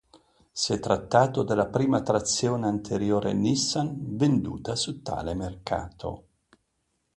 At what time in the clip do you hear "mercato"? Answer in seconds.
5.35-6.23